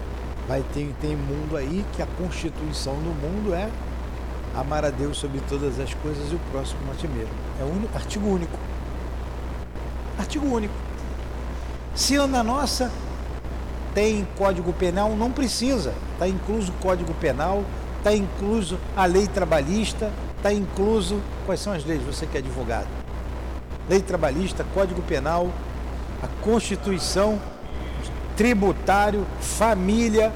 [0.47, 3.71] Vai ter tem mundo aí que a constituição do mundo é
[4.55, 7.33] amar a Deus sobre todas as coisas e o próximo a ti mesmo.
[7.61, 8.59] É um artigo único.
[10.29, 10.75] Artigo único.
[11.95, 12.93] Se na nossa
[13.95, 15.95] tem código penal, não precisa.
[16.13, 17.65] Está incluso o código penal,
[17.97, 21.21] está incluso a lei trabalhista, está incluso.
[21.47, 22.03] Quais são as leis?
[22.03, 22.87] Você que é advogado
[23.89, 25.51] lei trabalhista, código penal,
[26.23, 27.41] a constituição,
[28.37, 30.31] tributário, família,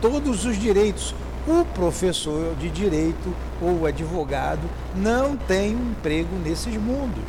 [0.00, 1.14] todos os direitos.
[1.46, 3.32] O professor de direito
[3.62, 7.24] ou advogado não tem um emprego nesses mundos.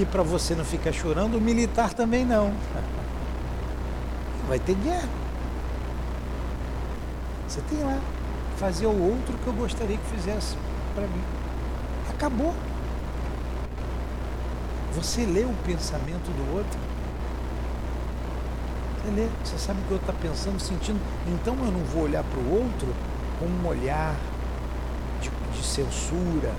[0.00, 2.54] E para você não ficar chorando, o militar também não.
[4.48, 5.10] Vai ter guerra.
[7.46, 8.00] Você tem lá
[8.56, 10.56] fazer o outro que eu gostaria que fizesse
[10.94, 11.22] para mim.
[12.08, 12.54] Acabou.
[14.94, 16.80] Você lê o pensamento do outro.
[19.04, 20.98] Você lê, você sabe o que o outro está pensando, sentindo.
[21.26, 22.88] Então eu não vou olhar para o outro
[23.38, 24.16] com um olhar
[25.20, 26.54] de, de censura,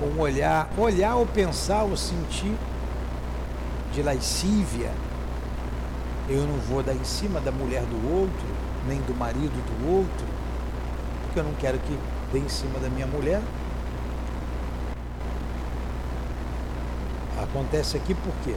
[0.00, 2.56] com um olhar, olhar ou pensar ou sentir
[4.00, 4.90] de lascívia.
[6.28, 8.46] Eu não vou dar em cima da mulher do outro,
[8.88, 10.26] nem do marido do outro,
[11.24, 11.98] porque eu não quero que
[12.32, 13.42] dê em cima da minha mulher,
[17.42, 18.54] Acontece aqui por quê?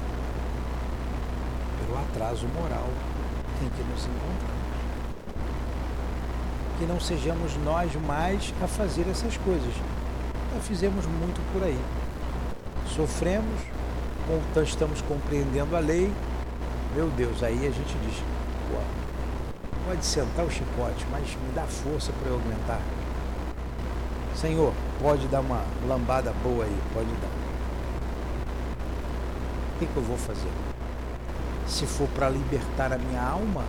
[1.79, 2.89] Pelo atraso moral
[3.63, 4.63] em que nos encontramos.
[6.77, 9.73] Que não sejamos nós mais a fazer essas coisas.
[10.53, 11.79] Já fizemos muito por aí.
[12.93, 13.61] Sofremos,
[14.63, 16.11] estamos compreendendo a lei.
[16.95, 18.23] Meu Deus, aí a gente diz,
[18.69, 18.77] pô,
[19.87, 22.81] pode sentar o chicote, mas me dá força para eu aguentar.
[24.35, 27.43] Senhor, pode dar uma lambada boa aí, pode dar
[29.85, 30.51] que, que eu vou fazer?
[31.67, 33.63] Se for para libertar a minha alma,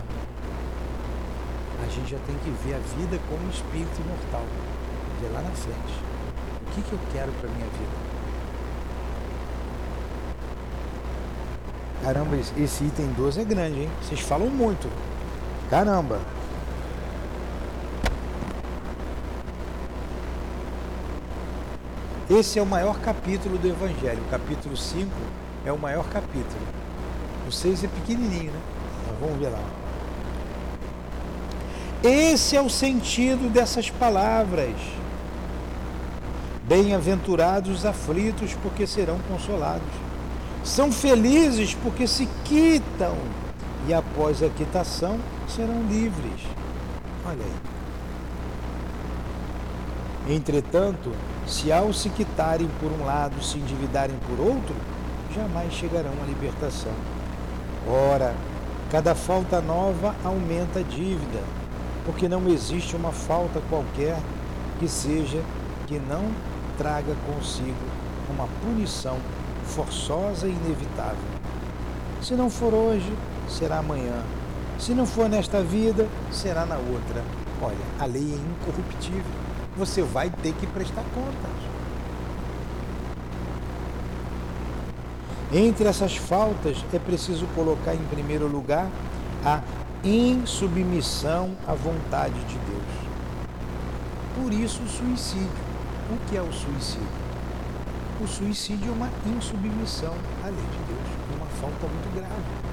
[1.83, 4.45] a gente já tem que ver a vida como espírito imortal,
[5.21, 5.93] ver lá na frente.
[6.67, 8.14] O que, que eu quero para minha vida?
[12.05, 13.89] Caramba, esse item 12 é grande, hein?
[13.99, 14.87] Vocês falam muito.
[15.71, 16.19] Caramba!
[22.29, 25.09] Esse é o maior capítulo do Evangelho, capítulo 5
[25.65, 26.61] é o maior capítulo.
[27.47, 28.59] O 6 é pequenininho, né?
[29.07, 29.63] Mas vamos ver lá.
[32.03, 34.75] Esse é o sentido dessas palavras.
[36.67, 40.04] Bem-aventurados os aflitos, porque serão consolados.
[40.65, 43.15] São felizes porque se quitam
[43.87, 46.41] e após a quitação serão livres.
[47.23, 47.43] Olha
[50.27, 50.35] aí.
[50.35, 51.11] Entretanto,
[51.45, 54.75] se ao se quitarem por um lado, se endividarem por outro,
[55.35, 56.93] jamais chegarão à libertação.
[57.87, 58.33] Ora,
[58.89, 61.43] cada falta nova aumenta a dívida,
[62.05, 64.17] porque não existe uma falta qualquer
[64.79, 65.43] que seja
[65.85, 66.23] que não
[66.75, 67.85] traga consigo
[68.31, 69.17] uma punição
[69.65, 71.17] forçosa e inevitável.
[72.21, 73.11] Se não for hoje,
[73.47, 74.23] será amanhã.
[74.79, 77.23] Se não for nesta vida, será na outra.
[77.61, 79.23] Olha, a lei é incorruptível.
[79.77, 81.65] Você vai ter que prestar contas.
[85.53, 88.89] Entre essas faltas, é preciso colocar em primeiro lugar
[89.45, 89.61] a
[90.03, 93.05] insubmissão à vontade de Deus.
[94.35, 95.65] Por isso, o suicídio.
[96.11, 97.24] O que é o suicídio?
[98.21, 102.65] O suicídio é uma insubmissão à lei de Deus, uma falta muito grave.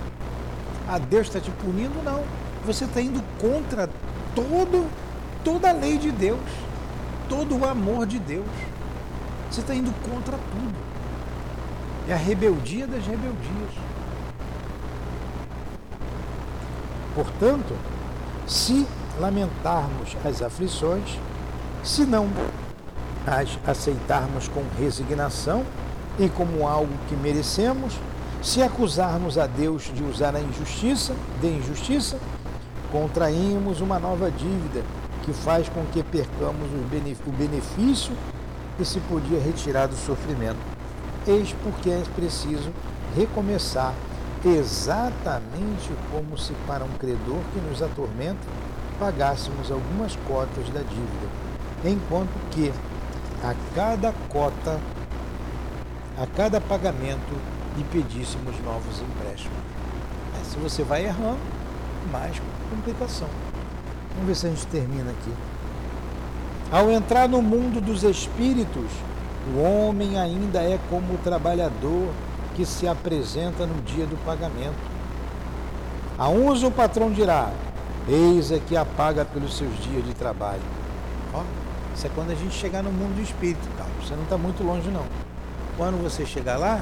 [0.88, 2.02] Ah, Deus está te punindo?
[2.04, 2.22] Não.
[2.64, 3.88] Você está indo contra
[4.34, 4.88] todo,
[5.44, 6.38] toda a lei de Deus,
[7.28, 8.46] todo o amor de Deus.
[9.50, 10.74] Você está indo contra tudo.
[12.08, 13.74] É a rebeldia das rebeldias.
[17.14, 17.76] Portanto,
[18.46, 18.86] se
[19.18, 21.18] lamentarmos as aflições,
[21.82, 22.28] se não
[23.26, 25.64] as aceitarmos com resignação
[26.18, 27.98] e como algo que merecemos,
[28.42, 32.18] se acusarmos a Deus de usar a injustiça, de injustiça,
[32.90, 34.82] contraímos uma nova dívida
[35.24, 38.12] que faz com que percamos o benefício
[38.76, 40.58] que se podia retirar do sofrimento.
[41.26, 42.70] Eis porque é preciso
[43.16, 43.94] recomeçar
[44.44, 48.40] exatamente como se para um credor que nos atormenta
[48.98, 51.28] pagássemos algumas cotas da dívida,
[51.84, 52.72] enquanto que
[53.42, 54.80] a cada cota,
[56.18, 57.34] a cada pagamento,
[57.78, 59.56] e pedíssemos novos empréstimos.
[60.38, 61.40] É, se você vai errando,
[62.10, 62.40] mais
[62.70, 63.28] complicação.
[64.14, 65.32] Vamos ver se a gente termina aqui.
[66.70, 68.90] Ao entrar no mundo dos espíritos,
[69.54, 72.08] o homem ainda é como o trabalhador
[72.54, 74.92] que se apresenta no dia do pagamento.
[76.18, 77.50] A uns o patrão dirá:
[78.08, 80.62] Eis aqui a paga pelos seus dias de trabalho.
[81.32, 81.42] Ó,
[81.94, 84.62] isso é quando a gente chegar no mundo do espírito, calma, você não está muito
[84.62, 85.04] longe não.
[85.76, 86.80] Quando você chegar lá,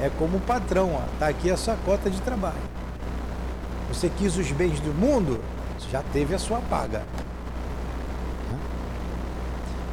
[0.00, 2.56] é como o patrão, ó, tá aqui a sua cota de trabalho.
[3.88, 5.40] Você quis os bens do mundo,
[5.90, 7.02] já teve a sua paga.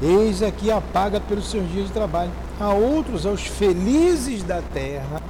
[0.01, 2.31] Eis aqui a paga pelos seus dias de trabalho.
[2.59, 5.21] A outros, aos felizes da terra,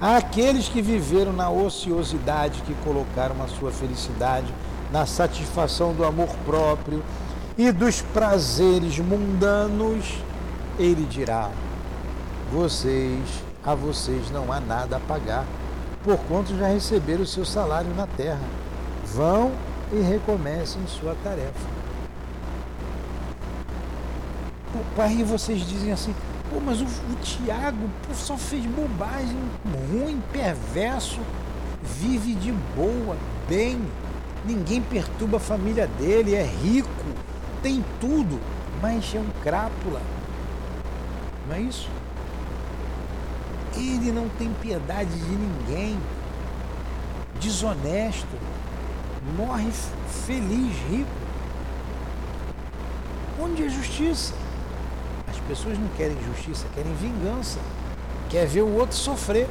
[0.00, 4.46] àqueles que viveram na ociosidade, que colocaram a sua felicidade
[4.90, 7.02] na satisfação do amor próprio
[7.56, 10.18] e dos prazeres mundanos,
[10.78, 11.50] ele dirá:
[12.52, 13.20] vocês,
[13.64, 15.44] a vocês não há nada a pagar,
[16.04, 18.44] porquanto já receberam o seu salário na terra.
[19.06, 19.52] Vão
[19.92, 21.76] e recomecem sua tarefa.
[24.94, 26.14] Pai, vocês dizem assim,
[26.50, 29.36] Pô, mas o, o Tiago só fez bobagem,
[29.90, 31.18] ruim, perverso,
[31.82, 33.16] vive de boa,
[33.48, 33.80] bem,
[34.44, 36.88] ninguém perturba a família dele, é rico,
[37.62, 38.40] tem tudo,
[38.80, 40.00] mas é um crápula.
[41.48, 41.88] Não é isso?
[43.74, 45.98] Ele não tem piedade de ninguém.
[47.38, 48.36] Desonesto.
[49.36, 49.70] Morre
[50.26, 51.10] feliz, rico.
[53.40, 54.34] Onde é justiça?
[55.28, 57.58] As pessoas não querem justiça, querem vingança.
[58.30, 59.48] Quer ver o outro sofrer.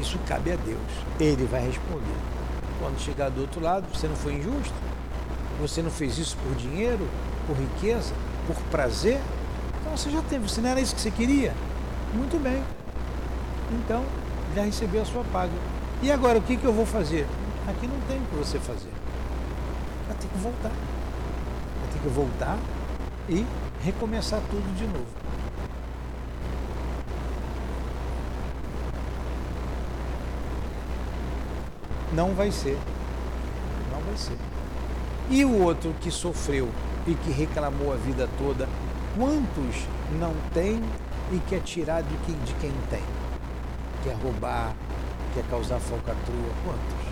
[0.00, 0.78] Isso cabe a Deus.
[1.20, 2.16] Ele vai responder.
[2.80, 4.74] Quando chegar do outro lado, você não foi injusto?
[5.60, 7.08] Você não fez isso por dinheiro,
[7.46, 8.14] por riqueza,
[8.46, 9.20] por prazer?
[9.80, 10.48] Então você já teve.
[10.48, 11.52] Você não era isso que você queria?
[12.14, 12.62] Muito bem
[13.72, 14.04] então
[14.54, 15.52] já recebeu a sua paga.
[16.02, 17.26] E agora o que, que eu vou fazer?
[17.66, 18.92] Aqui não tem o que você fazer.
[20.06, 20.70] Vai ter que voltar.
[20.70, 22.58] Vai ter que voltar
[23.28, 23.46] e
[23.82, 25.06] recomeçar tudo de novo.
[32.12, 32.78] Não vai ser.
[33.92, 34.57] Não vai ser.
[35.30, 36.68] E o outro que sofreu
[37.06, 38.68] e que reclamou a vida toda,
[39.16, 39.86] quantos
[40.18, 40.82] não tem
[41.32, 43.02] e quer tirar de quem, de quem tem?
[44.02, 44.74] quer roubar,
[45.34, 46.50] quer causar falcatrua.
[46.64, 47.08] Quantos?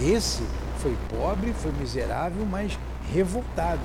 [0.00, 0.42] Esse
[0.78, 2.78] foi pobre, foi miserável, mas
[3.12, 3.80] revoltado,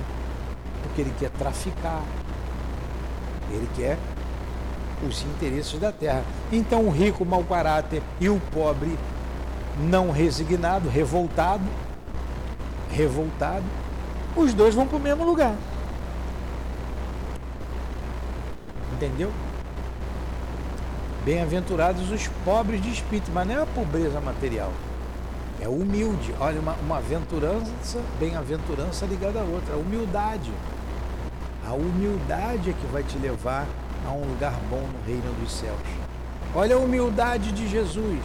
[0.82, 2.02] porque ele quer traficar,
[3.50, 3.96] ele quer
[5.06, 6.24] os interesses da terra.
[6.50, 8.98] Então o rico mau caráter e o pobre
[9.78, 11.64] não resignado, revoltado,
[12.90, 13.64] revoltado,
[14.36, 15.54] os dois vão para o mesmo lugar.
[18.94, 19.32] Entendeu?
[21.24, 24.72] Bem-aventurados os pobres de espírito, mas não é a pobreza material.
[25.60, 26.34] É humilde.
[26.40, 29.74] Olha, uma, uma aventurança, bem-aventurança ligada a outra.
[29.74, 30.52] A humildade.
[31.66, 33.66] A humildade é que vai te levar
[34.06, 35.78] a um lugar bom no reino dos céus.
[36.54, 38.24] Olha a humildade de Jesus.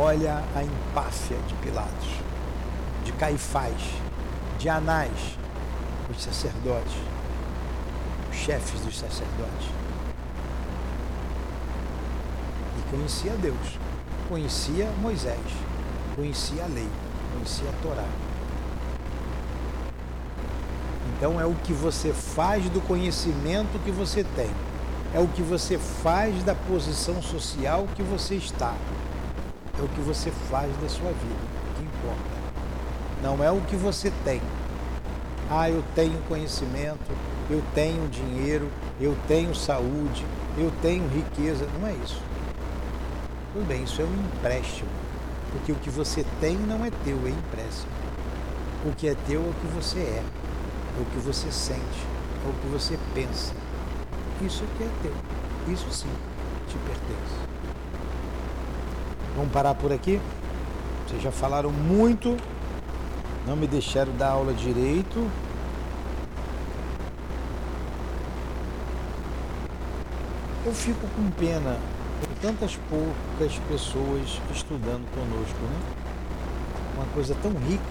[0.00, 2.08] Olha a empáfia de Pilatos,
[3.04, 3.82] de Caifás,
[4.56, 5.36] de Anás,
[6.08, 6.94] os sacerdotes,
[8.30, 9.68] os chefes dos sacerdotes.
[12.78, 13.76] E conhecia Deus,
[14.28, 15.36] conhecia Moisés,
[16.14, 16.88] conhecia a lei,
[17.32, 18.08] conhecia a Torá.
[21.16, 24.50] Então é o que você faz do conhecimento que você tem.
[25.12, 28.76] É o que você faz da posição social que você está.
[29.78, 31.40] É o que você faz da sua vida,
[31.76, 32.38] que importa.
[33.22, 34.40] Não é o que você tem.
[35.50, 37.10] Ah, eu tenho conhecimento,
[37.48, 38.68] eu tenho dinheiro,
[39.00, 40.26] eu tenho saúde,
[40.56, 41.66] eu tenho riqueza.
[41.78, 42.20] Não é isso.
[43.52, 44.90] Tudo bem, isso é um empréstimo.
[45.52, 47.92] Porque o que você tem não é teu, é empréstimo.
[48.84, 52.06] O que é teu é o que você é, é o que você sente,
[52.44, 53.54] é o que você pensa.
[54.42, 55.14] Isso que é teu.
[55.72, 56.10] Isso sim
[56.68, 57.47] te pertence.
[59.38, 60.20] Vamos parar por aqui?
[61.06, 62.36] Vocês já falaram muito,
[63.46, 65.30] não me deixaram dar aula direito.
[70.66, 71.78] Eu fico com pena
[72.20, 75.80] por tantas poucas pessoas estudando conosco, né?
[76.96, 77.84] Uma coisa tão rica.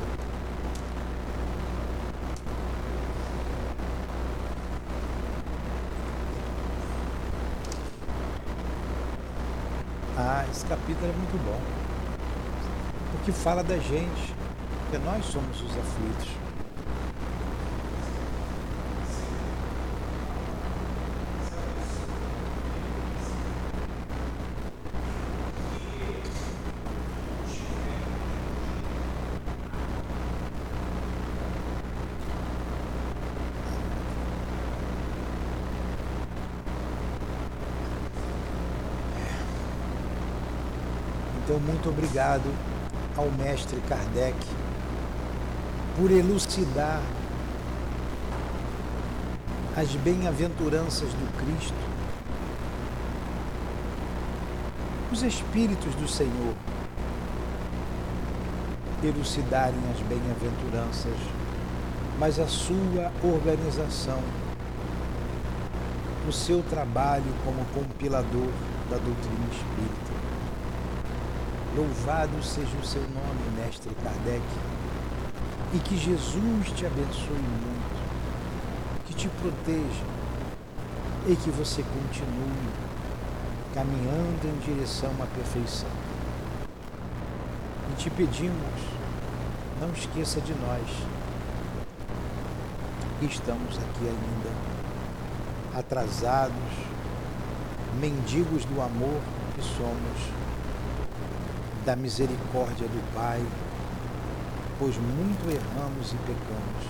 [10.17, 11.59] Ah, esse capítulo é muito bom.
[13.11, 14.35] Porque fala da gente,
[14.83, 16.37] porque nós somos os aflitos.
[41.47, 42.53] Então, muito obrigado
[43.15, 44.35] ao mestre Kardec
[45.95, 47.01] por elucidar
[49.75, 51.73] as bem-aventuranças do Cristo,
[55.11, 56.53] os Espíritos do Senhor
[59.03, 61.17] elucidarem as bem-aventuranças,
[62.19, 64.19] mas a sua organização,
[66.27, 68.49] o seu trabalho como compilador
[68.89, 70.06] da doutrina espírita.
[71.77, 74.41] Louvado seja o seu nome, mestre Kardec,
[75.75, 80.03] e que Jesus te abençoe muito, que te proteja
[81.27, 82.69] e que você continue
[83.75, 85.87] caminhando em direção à perfeição.
[87.91, 88.81] E te pedimos,
[89.79, 90.89] não esqueça de nós,
[93.19, 96.55] que estamos aqui ainda atrasados,
[98.01, 99.21] mendigos do amor
[99.53, 100.46] que somos
[101.87, 103.41] da misericórdia do Pai,
[104.77, 106.83] pois muito erramos e pecamos.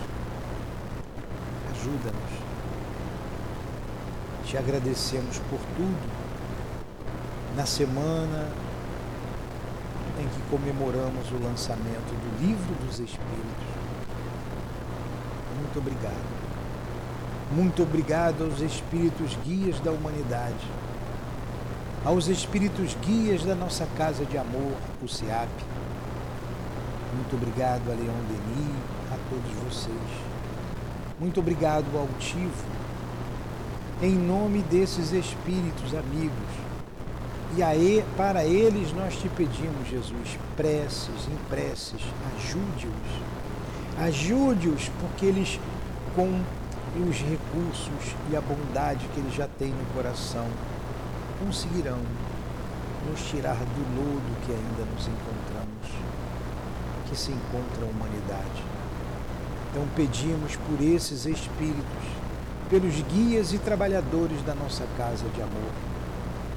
[1.72, 2.32] Ajuda-nos.
[4.44, 6.12] Te agradecemos por tudo
[7.56, 8.50] na semana
[10.20, 13.68] em que comemoramos o lançamento do Livro dos Espíritos.
[15.60, 16.38] Muito obrigado.
[17.52, 20.66] Muito obrigado aos Espíritos guias da humanidade
[22.08, 24.72] aos espíritos guias da nossa casa de amor,
[25.04, 25.50] o SEAP.
[27.14, 28.78] Muito obrigado a Leon Denis,
[29.12, 30.10] a todos vocês.
[31.20, 32.64] Muito obrigado ao Altivo.
[34.02, 36.32] Em nome desses espíritos amigos.
[37.58, 42.00] E aí, para eles nós te pedimos, Jesus, preces, em preces,
[42.38, 44.06] ajude-os.
[44.06, 45.60] Ajude-os, porque eles,
[46.16, 46.42] com
[47.06, 50.48] os recursos e a bondade que eles já têm no coração,
[51.40, 52.00] conseguirão
[53.10, 55.88] nos tirar do lodo que ainda nos encontramos,
[57.10, 58.64] que se encontra a humanidade.
[59.72, 62.04] Então pedimos por esses espíritos,
[62.70, 65.72] pelos guias e trabalhadores da nossa casa de amor,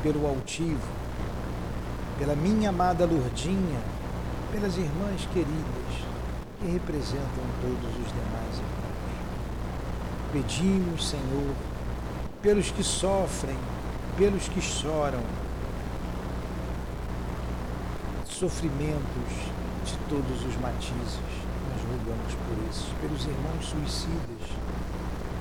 [0.03, 0.89] pelo altivo,
[2.18, 3.81] pela minha amada Lourdinha,
[4.53, 6.11] pelas irmãs queridas
[6.59, 8.81] que representam todos os demais irmãos.
[10.33, 11.55] Pedimos, Senhor,
[12.43, 13.57] pelos que sofrem,
[14.21, 15.23] pelos que choram,
[18.29, 19.33] sofrimentos
[19.83, 21.21] de todos os matizes,
[21.71, 24.59] nós rogamos por esses, pelos irmãos suicidas,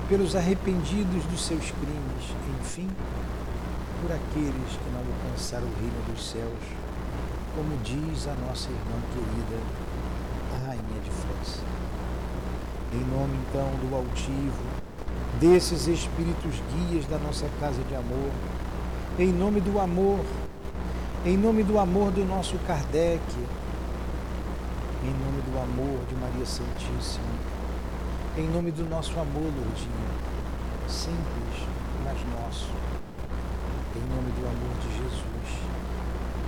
[0.08, 2.24] pelos arrependidos dos seus crimes,
[2.58, 2.88] enfim,
[4.00, 6.64] por aqueles que não alcançaram o reino dos céus,
[7.54, 9.62] como diz a nossa irmã querida,
[10.54, 11.60] a Rainha de França.
[12.94, 14.64] Em nome então do altivo,
[15.38, 18.30] desses espíritos guias da nossa casa de amor,
[19.22, 20.24] em nome do amor,
[21.26, 23.20] em nome do amor do nosso Kardec,
[25.04, 27.28] em nome do amor de Maria Santíssima,
[28.38, 30.10] em nome do nosso amor, Lourdinha,
[30.88, 31.68] simples,
[32.02, 32.70] mas nosso,
[33.94, 35.68] em nome do amor de Jesus,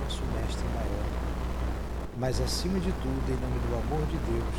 [0.01, 1.05] nosso Mestre maior,
[2.17, 4.55] mas acima de tudo, em nome do amor de Deus,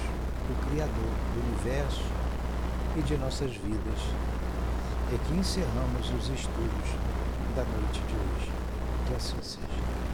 [0.53, 2.05] o Criador do universo
[2.97, 3.99] e de nossas vidas,
[5.13, 7.14] é que encerramos os estudos
[7.55, 8.51] da noite de hoje.
[9.07, 10.14] Que assim seja.